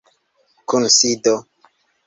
[0.67, 1.35] kunsido